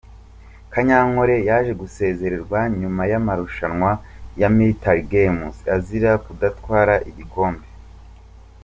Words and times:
Kanyankore 0.73 1.35
yaje 1.49 1.73
gusezererwa 1.81 2.59
nyuma 2.79 3.01
y'amarushanwa 3.11 3.91
ya 4.41 4.49
Military 4.57 5.03
Games 5.13 5.55
azira 5.75 6.11
kudatwara 6.25 6.93
igikombe. 7.09 7.65